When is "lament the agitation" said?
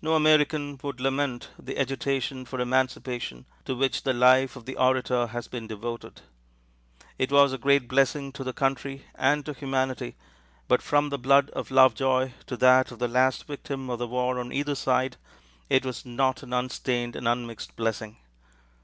0.98-2.44